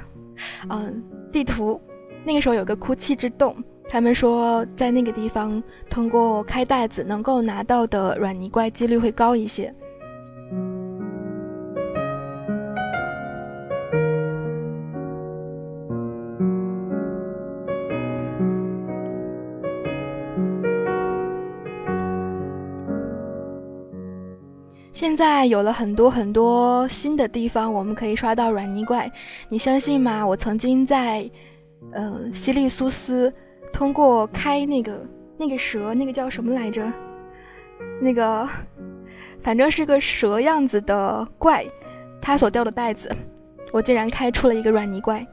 [0.69, 1.01] 嗯，
[1.31, 1.79] 地图。
[2.25, 3.55] 那个时候有个哭泣之洞，
[3.89, 9.73] 他们说在那个地方通过开袋子能够拿到的软泥怪几率会高一些。
[25.07, 29.09] 现在有了很多很多新的地方，我们可以刷到软泥怪，
[29.47, 30.27] 你相信吗？
[30.27, 31.31] 我曾经在。
[31.93, 33.33] 呃，西利苏斯
[33.71, 35.01] 通过开那个
[35.37, 36.91] 那个蛇，那个叫什么来着？
[38.01, 38.45] 那个
[39.41, 41.65] 反正是个蛇样子的怪，
[42.21, 43.09] 它所掉的袋子，
[43.71, 45.25] 我竟然开出了一个软泥怪。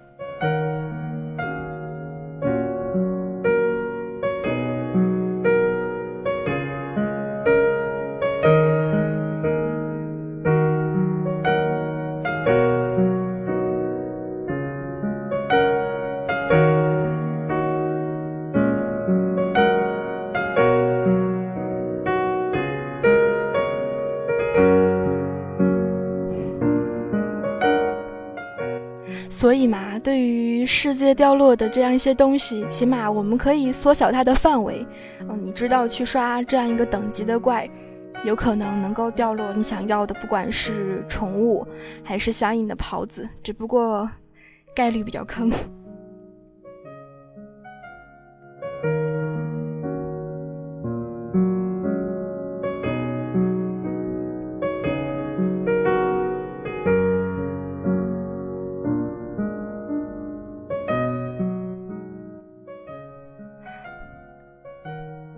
[30.85, 34.87] 世界掉落的这样一些东西，起码我们可以缩小它的范围。
[35.21, 37.67] 嗯，你知道去刷这样一个等级的怪，
[38.23, 41.67] 有可能能够掉落你想要的，不管是宠物
[42.03, 44.07] 还是相应的袍子，只不过
[44.77, 45.51] 概率比较坑。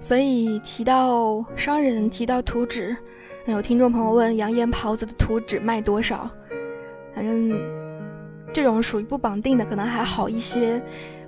[0.07, 2.97] 所以提到商人，提到图纸，
[3.47, 6.31] 有听众朋友问杨言袍子的图纸卖多少？
[7.13, 7.61] 反正
[8.53, 10.81] 这种属于不绑定的，可能还好一些。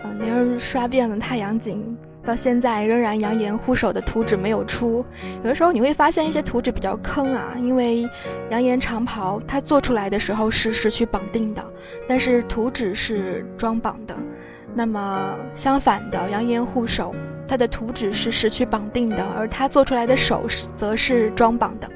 [0.05, 5.05] 嗯，别人刷遍了太阳井，到现在仍然扬言护手的图纸没有出。
[5.43, 8.09] 有的时候你会发现一些图纸比较坑啊，因为
[8.51, 11.61] 扬言长袍它做出来的时候是失去绑定的，
[12.07, 14.15] 但是图纸是装绑的。
[14.73, 17.13] 那么相反的，扬言护手。
[17.49, 21.89] 它的图纸是失去绑定的，而它做出来的手是则是装绑的。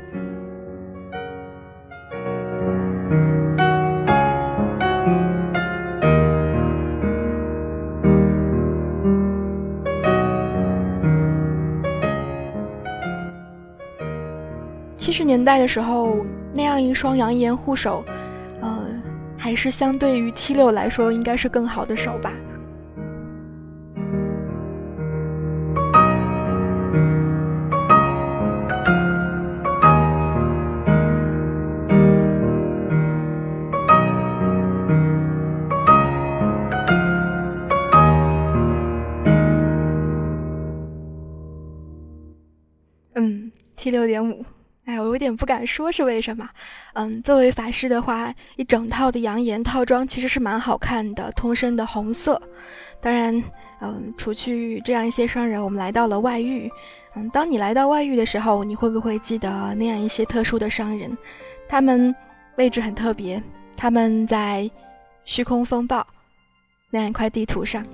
[14.97, 16.17] 七十年代的时候，
[16.55, 18.03] 那样一双扬言护手，
[18.63, 18.83] 呃，
[19.37, 22.33] 还是相对于 T 六来说，应该是更好的手吧。
[43.83, 44.45] T 六点五，
[44.85, 46.49] 哎，我有点不敢说，是为什么？
[46.93, 52.41] 嗯，作为法师的话，一整套的扬言套装其实是蛮好看的，通身的红色。
[53.01, 53.43] 当然，
[53.81, 56.71] 嗯，除去这样一些商人，我们来到了外域。
[57.17, 61.19] 嗯，当你来到外域的时候，你会不会记得那样一些特殊的商人？
[61.69, 62.15] 他们
[62.55, 63.43] 位置很特别，
[63.77, 64.71] 他们在
[65.25, 66.07] 虚空风暴
[66.89, 67.85] 那样一块地图上。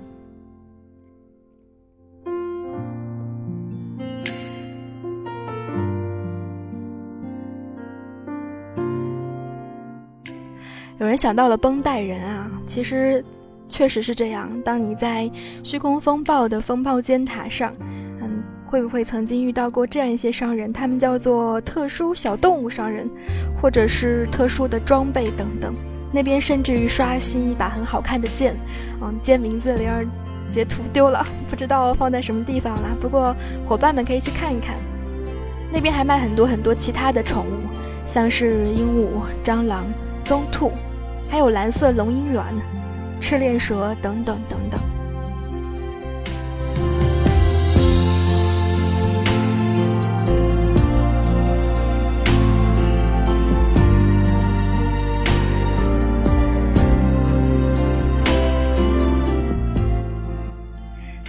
[10.99, 13.23] 有人想到了绷带人啊，其实
[13.69, 14.49] 确实是这样。
[14.65, 15.31] 当你在
[15.63, 17.73] 虚空风暴的风暴尖塔上，
[18.21, 20.73] 嗯，会不会曾经遇到过这样一些商人？
[20.73, 23.09] 他们叫做特殊小动物商人，
[23.61, 25.73] 或者是特殊的装备等等。
[26.11, 28.53] 那边甚至于刷新一把很好看的剑，
[29.01, 30.05] 嗯，剑名字灵儿
[30.49, 32.97] 截图丢了，不知道放在什么地方了。
[32.99, 33.33] 不过
[33.65, 34.75] 伙伴们可以去看一看，
[35.71, 37.69] 那边还卖很多很多其他的宠物，
[38.05, 39.07] 像是鹦鹉、
[39.45, 39.85] 蟑螂、
[40.25, 40.73] 棕兔。
[41.29, 42.53] 还有蓝色龙鹰卵、
[43.21, 44.88] 赤链蛇等等等等。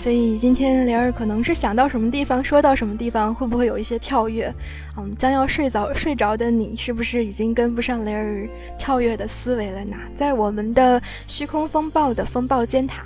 [0.00, 4.50] 所以今天灵儿可能是想到什么地方说到什么地方，会不会有一些跳跃？
[4.96, 8.48] 嗯，将要睡着睡着的你，是不是已经跟不上灵儿
[8.78, 9.94] 跳跃的思维了呢？
[10.16, 13.04] 在我们的虚空风暴的风暴尖塔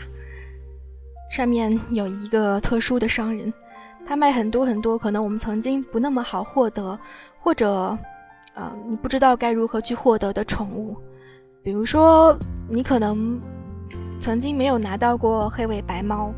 [1.33, 3.53] 上面有一个特殊的商人，
[4.07, 6.97] 他卖很多很多可能我们曾经不那么好获得，
[7.41, 7.67] 或者
[8.55, 10.97] 呃你不知道该如何去获得的宠物，
[11.61, 12.39] 比如说
[12.69, 13.37] 你可能
[14.21, 16.33] 曾经没有拿到过黑尾白猫。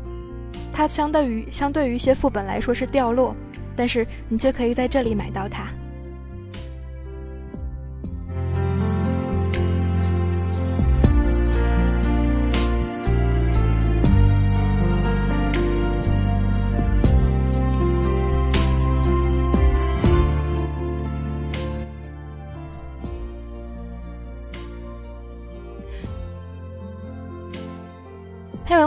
[0.73, 3.35] 它相对于相对于一些副本来说是掉落，
[3.75, 5.67] 但是你却可以在这里买到它。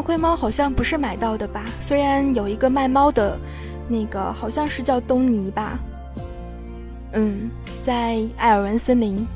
[0.03, 1.65] 灰猫好像不是买到的吧？
[1.81, 3.39] 虽然有一个卖猫的，
[3.89, 5.79] 那个好像是叫东尼吧。
[7.13, 7.51] 嗯，
[7.83, 9.27] 在艾尔文森林，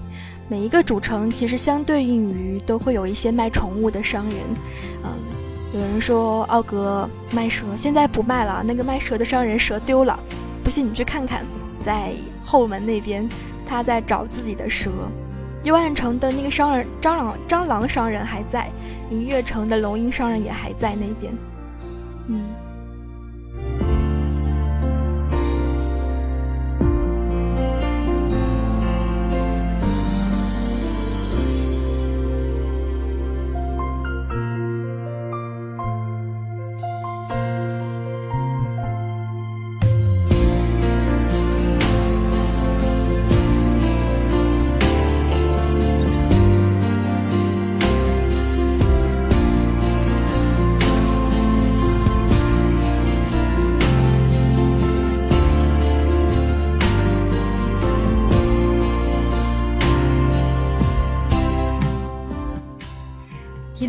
[0.49, 4.39] 每一个主城其实相对应于都会有一些卖宠物的商人。
[5.03, 5.11] 嗯，
[5.75, 10.19] 有人说奥格卖蛇，现在不卖了，那个卖蛇的商人蛇丢了。
[10.63, 11.45] 不信你去看看，
[11.85, 12.13] 在
[12.45, 13.29] 后门那边，
[13.67, 14.91] 他在找自己的蛇。
[15.65, 18.71] 幽暗城的那个商人蟑螂蟑螂商人还在，
[19.11, 21.33] 银月城的龙吟商人也还在那边，
[22.29, 22.45] 嗯。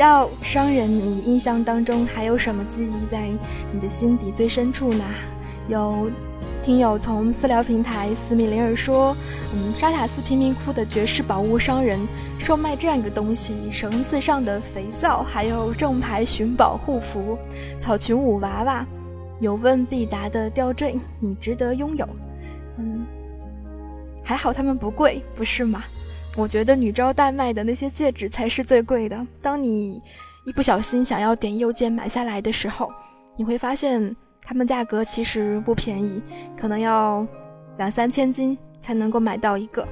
[0.06, 3.28] 到商人，你印象当中还有什么记忆在
[3.72, 5.04] 你的心底最深处呢？
[5.68, 6.12] 有
[6.64, 9.18] 听友从私聊平台斯米林尔说，
[9.52, 12.00] 嗯，沙塔斯贫民窟的绝世宝物商人
[12.38, 17.36] 售卖这样一个东西：绳子上的肥皂，还有正牌寻宝护符、
[17.80, 18.86] 草裙舞娃娃，
[19.40, 22.08] 有问必答的吊坠，你值得拥有。
[22.78, 23.08] 嗯，
[24.24, 25.84] 还好他们不贵，不是吗？
[26.36, 29.26] 我觉得女招代卖的那些戒指才是最贵的。
[29.42, 30.02] 当你
[30.46, 32.92] 一不小心想要点右键买下来的时候，
[33.38, 36.22] 你会发现它们价格其实不便宜，
[36.60, 37.26] 可能要
[37.78, 39.88] 两三千金才能够买到一个。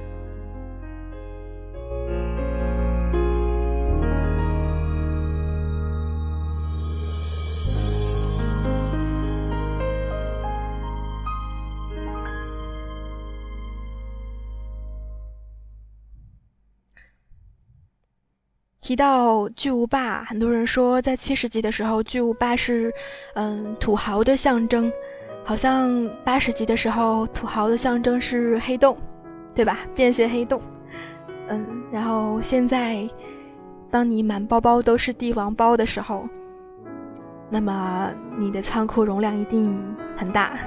[18.84, 22.92] 提到巨无霸，很多人说在七十级的时候，巨无霸是，
[23.34, 24.92] 嗯，土豪的象征。
[25.42, 28.94] 好像八十级的时候，土豪的象征是黑洞，
[29.54, 29.78] 对吧？
[29.94, 30.60] 便携黑洞。
[31.48, 33.08] 嗯，然后现在，
[33.90, 36.28] 当你满包包都是帝王包的时候，
[37.48, 39.82] 那么你的仓库容量一定
[40.14, 40.58] 很大。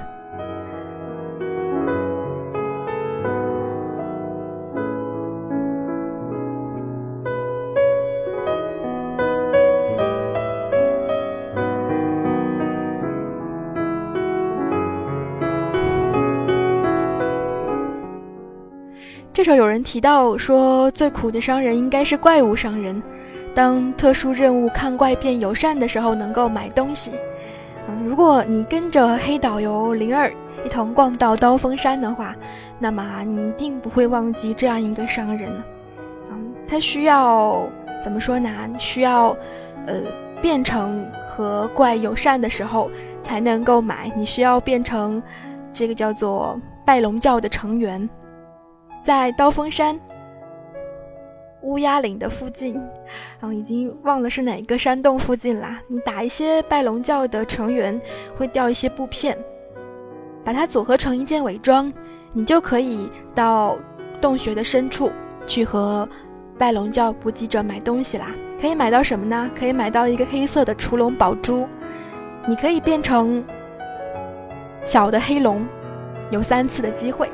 [19.48, 23.02] 这有人提到说，最苦的商人应该是怪物商人。
[23.54, 27.12] 当特殊任务看怪变友善的时候，能够买东西。
[27.88, 30.30] 嗯，如果你跟着黑导游灵儿
[30.66, 32.36] 一同逛到刀锋山的话，
[32.78, 35.50] 那么你一定不会忘记这样一个商人。
[36.30, 37.66] 嗯，他需要
[38.04, 38.50] 怎么说呢？
[38.78, 39.34] 需要，
[39.86, 39.94] 呃，
[40.42, 42.90] 变成和怪友善的时候
[43.22, 44.12] 才能够买。
[44.14, 45.22] 你需要变成
[45.72, 48.06] 这个叫做拜龙教的成员，
[49.08, 49.98] 在刀锋山。
[51.62, 52.74] 乌鸦岭的附近，
[53.40, 55.80] 然后已经忘了是哪个山洞附近啦。
[55.88, 57.98] 你打一些拜龙教的成员，
[58.36, 59.34] 会掉一些布片，
[60.44, 61.90] 把它组合成一件伪装，
[62.34, 63.78] 你就可以到
[64.20, 65.10] 洞穴的深处
[65.46, 66.06] 去和
[66.58, 68.26] 拜龙教补给者买东西啦。
[68.60, 69.50] 可以买到什么呢？
[69.58, 71.66] 可以买到一个黑色的雏龙宝珠，
[72.46, 73.42] 你可以变成
[74.82, 75.66] 小的黑龙，
[76.30, 77.26] 有三次的机会。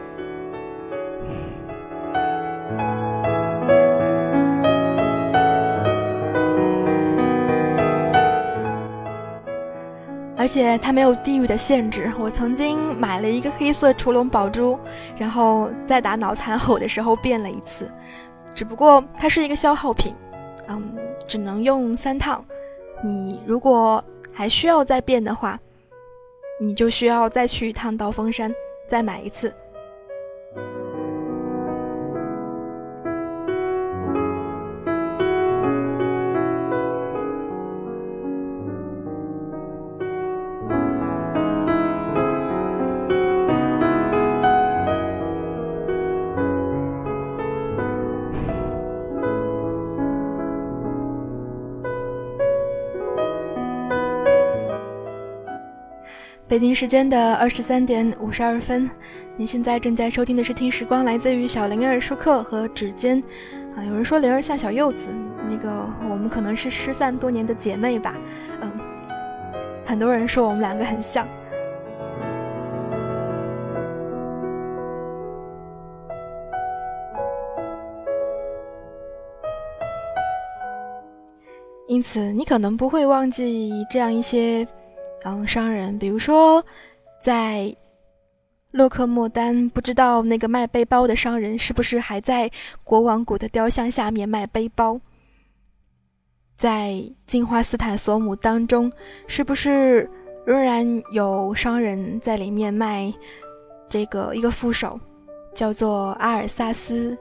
[10.45, 12.12] 而且它没有地域的限制。
[12.20, 14.78] 我曾经买了一个黑色除龙宝珠，
[15.16, 17.90] 然后在打脑残吼的时候变了一次，
[18.55, 20.14] 只不过它是一个消耗品，
[20.68, 20.82] 嗯，
[21.26, 22.45] 只能用三趟。
[23.03, 25.59] 你如果还需要再变的话，
[26.61, 28.55] 你就需要再去一趟刀锋山，
[28.86, 29.51] 再买一次。
[56.55, 58.88] 北京时间的二十三点五十二分，
[59.36, 63.20] 您现在正在收听的是《听时光》，来自于小灵儿舒克和指尖。
[63.76, 65.09] 啊，有人说灵儿像小柚子，
[65.50, 65.68] 那个
[66.09, 68.14] 我们可能是失散多年的姐妹吧。
[68.61, 68.70] 嗯，
[69.84, 71.26] 很多人说我们两个很像。
[81.88, 84.64] 因此，你可能不会忘记这样一些。
[85.25, 86.64] 嗯，商人，比如说，
[87.20, 87.75] 在
[88.72, 92.51] 洛克莫丹，不知道那个卖背包的商人是不是还在
[92.83, 95.01] 国王谷的雕像下面卖背包？
[96.57, 98.93] 在金花斯坦索姆当中，
[99.27, 100.09] 是不是
[100.45, 103.12] 仍然有商人在里面卖
[103.89, 105.01] 这个一个副手，
[105.55, 107.16] 叫做阿尔萨斯？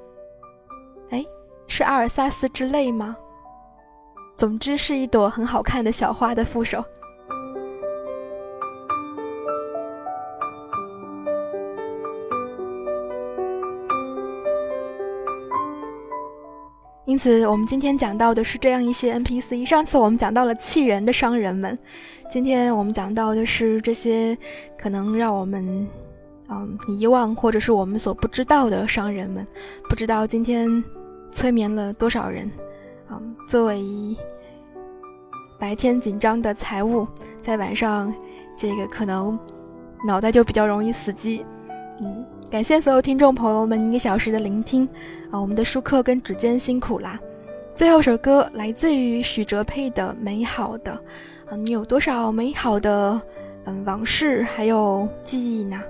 [1.10, 1.26] 哎，
[1.68, 3.16] 是阿尔萨斯之泪吗？
[4.36, 6.84] 总之是一朵很好看的小花的副手。
[17.06, 19.66] 因此，我们今天讲到的是这样一些 NPC。
[19.66, 21.78] 上次我们讲到了气人的商人们，
[22.32, 24.38] 今天我们讲到的是这些
[24.78, 25.86] 可能让我们
[26.50, 29.46] 嗯遗忘或者是我们所不知道的商人们。
[29.90, 30.82] 不知道今天
[31.30, 32.50] 催眠了多少人？
[33.12, 33.84] 嗯，作为
[35.60, 37.06] 白天紧张的财务，
[37.42, 38.14] 在晚上
[38.58, 39.38] 这个可能
[40.08, 41.46] 脑袋就比较容易死机。
[42.00, 42.26] 嗯。
[42.54, 44.88] 感谢所有听众朋友们一个小时的聆听，
[45.32, 47.20] 啊，我们的舒克跟指尖辛苦啦。
[47.74, 50.92] 最后首歌来自于许哲佩的《美好的》，
[51.52, 53.20] 啊，你有多少美好的
[53.66, 55.82] 嗯往事还有记忆呢？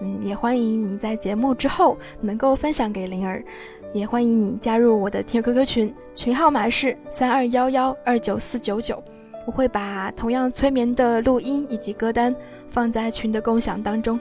[0.00, 3.44] 嗯，也欢迎你在节目之后能够分享给灵儿，
[3.92, 9.04] 也欢迎你加入我的听 QQ 群，群号码是三二幺幺二九四九九，
[9.44, 12.34] 我会把同样催眠的录音以及歌单
[12.70, 14.18] 放在群的共享当中。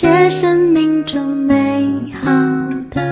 [0.00, 1.84] 些生命中美
[2.22, 2.30] 好
[2.88, 3.02] 的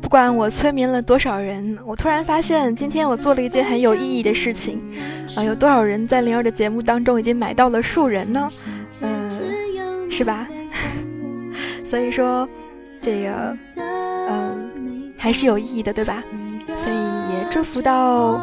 [0.00, 4.80] 不管我催眠了多少人，我突然发现今天我做了一件很有意义的事情。
[5.34, 8.48] 啊，有多少人在灵儿的节目当中已经买到了树人呢？
[9.00, 9.28] 嗯，
[10.08, 10.46] 是吧？
[11.84, 12.48] 所以说，
[13.00, 16.22] 这个，嗯，还是有意义的，对吧？
[16.76, 18.40] 所以也祝福到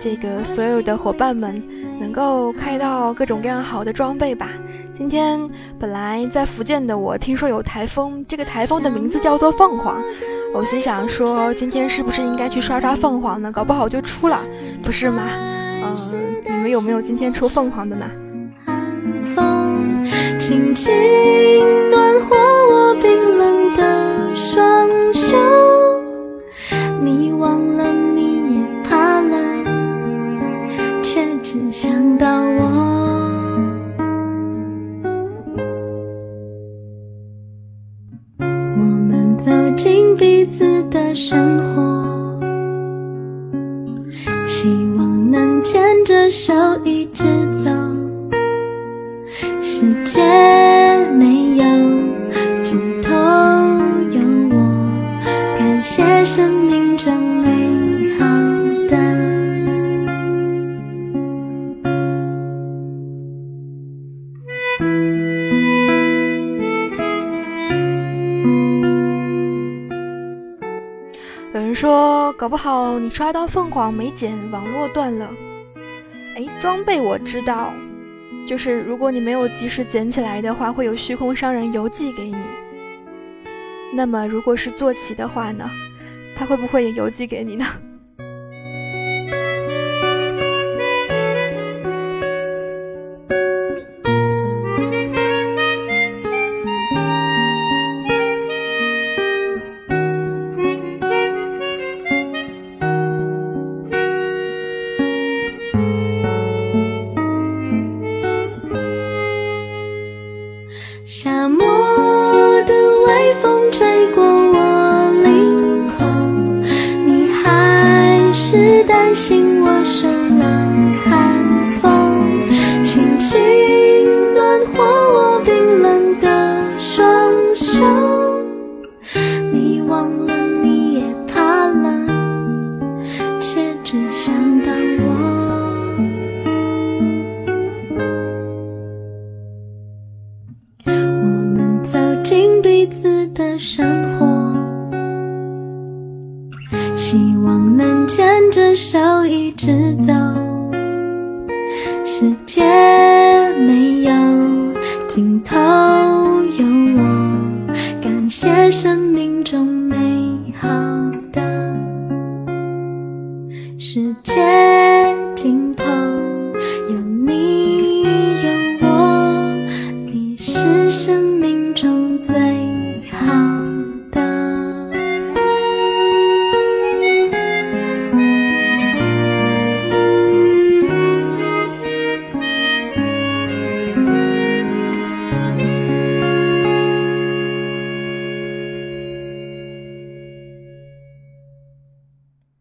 [0.00, 1.62] 这个所有的伙伴们
[2.00, 4.48] 能够开到各种各样好的装备吧。
[4.94, 5.38] 今天
[5.78, 10.02] 本来在福建的我听说有台风，这个台风的名字叫做凤凰。
[10.52, 13.52] 我心想说，今天是不是应该去刷刷凤凰呢？
[13.52, 14.40] 搞不好就出了，
[14.82, 15.22] 不是吗？
[15.30, 15.96] 嗯，
[16.44, 18.06] 你们有没有今天出凤凰的呢？
[18.64, 18.76] 寒
[19.34, 20.04] 风
[20.40, 20.90] 轻轻
[21.90, 22.34] 暖和
[41.14, 42.40] 生活，
[44.46, 46.52] 希望能牵着手
[46.84, 47.70] 一直走。
[49.60, 50.20] 世界
[72.40, 75.28] 搞不好你刷到凤凰没捡，网络断了。
[76.34, 77.70] 哎，装备我知道。
[78.48, 82.36] 就是如果你没有及时捡起来的话，会有虚空商人邮寄给你。
[83.92, 85.68] 那么如果是坐骑的话呢，
[86.34, 87.66] 他会不会也邮寄给你呢？